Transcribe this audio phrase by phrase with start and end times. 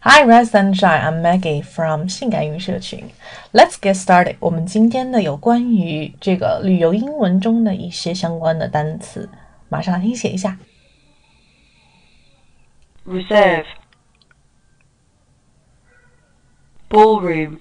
[0.00, 1.00] Hi, Red Sunshine.
[1.00, 3.10] I'm Maggie from 性感语社群。
[3.52, 4.36] Let's get started.
[4.38, 9.28] 我们今天的有关于这个旅游英文中的一些相关的单词，
[9.68, 10.58] 马上来听写一下。
[13.06, 13.66] reserve,
[16.90, 17.60] ballroom,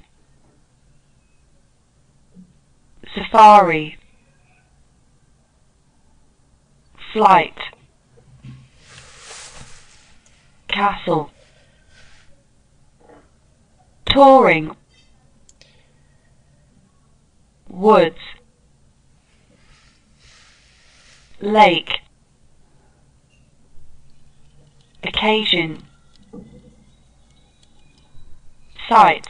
[3.15, 3.95] safari,
[7.13, 7.53] flight,
[10.67, 11.29] castle,
[14.09, 14.75] touring,
[17.69, 18.13] woods,
[21.39, 22.01] lake,
[25.01, 25.77] occasion,
[28.89, 29.23] sight,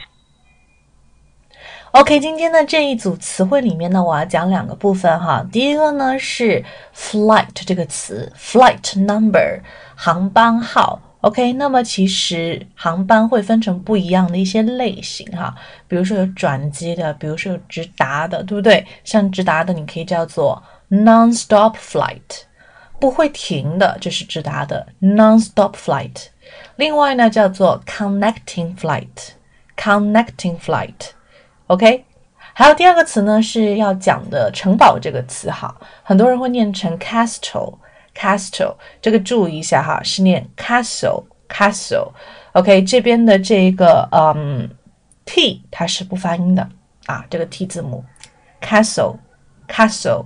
[1.92, 5.42] OK，今天的这一组词汇里面呢，我要讲两个部分哈。
[5.50, 6.62] 第一个呢是
[6.94, 9.62] flight 这个词，flight number
[9.94, 11.00] 航班号。
[11.21, 15.55] OK，那么其实航班会分成不一样的一些类型哈，
[15.87, 18.83] 比如说有转机的，比如说有直达的，对不对？
[19.03, 22.41] 像直达的，你可以叫做 non-stop flight，
[22.99, 26.29] 不会停的，这是直达的 non-stop flight。
[26.77, 31.11] 另外呢，叫做 connecting flight，connecting flight。
[31.67, 32.03] OK，
[32.53, 37.77] 还有第二个词呢是要讲的城堡这个词哈，很多人会念成 castle
[38.21, 42.11] Castle，这个注意一下哈，是念 castle，castle。
[42.51, 44.69] OK，这边的这个嗯
[45.25, 46.69] t 它是不发音的
[47.07, 48.05] 啊，这个 t 字母
[48.61, 50.25] castle，castle。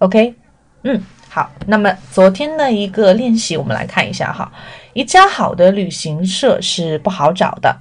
[0.00, 0.34] OK，
[0.82, 4.52] 嗯，好，那么昨天的一个练习我们来看一下哈，
[4.92, 7.74] 一家好的旅行社是不好找的。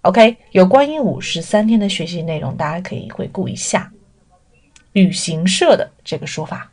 [0.00, 3.92] OK，有关于五十三天的学习内容，大家可以回顾一下
[4.92, 6.72] 旅行社的这个说法。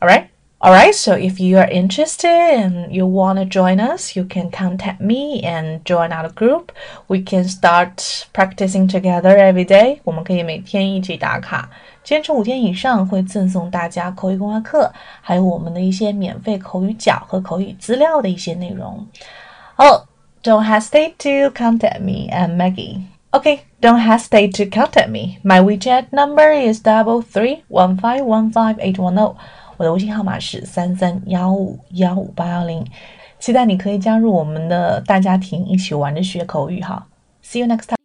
[0.00, 0.26] All right,
[0.61, 0.93] all right.
[0.93, 5.41] So if you are interested and you want to join us, you can contact me
[5.43, 6.71] and join our group.
[7.07, 9.99] We can start practicing together every day.
[10.03, 11.69] 我们可以每天一起打卡，
[12.03, 14.91] 坚持五天以上会赠送大家口语公开课，
[15.21, 19.07] 还有我们的一些免费口语角和口语资料的一些内容。
[19.75, 20.05] 好。
[20.43, 23.01] Don't hesitate to contact me and Maggie.
[23.31, 25.39] Okay, don't hesitate to contact me.
[25.43, 29.35] My WeChat number is double three one five one five eight one zero.
[29.82, 32.86] 我的微信号码是三三幺五幺五八幺零。
[33.40, 37.04] 期待你可以加入我们的大家庭，一起玩着学口语哈。
[37.42, 38.01] See you next time.